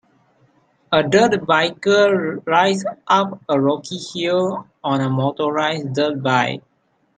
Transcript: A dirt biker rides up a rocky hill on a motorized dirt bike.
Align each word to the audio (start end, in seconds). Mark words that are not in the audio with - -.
A 0.91 1.03
dirt 1.03 1.33
biker 1.45 2.43
rides 2.47 2.83
up 3.07 3.39
a 3.47 3.61
rocky 3.61 3.99
hill 3.99 4.65
on 4.83 4.99
a 4.99 5.07
motorized 5.11 5.93
dirt 5.93 6.23
bike. 6.23 6.63